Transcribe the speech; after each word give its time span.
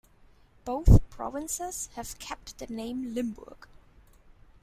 Both 0.65 1.07
provinces 1.11 1.89
have 1.93 2.17
kept 2.17 2.57
the 2.57 2.65
name 2.65 3.13
Limburg. 3.13 3.67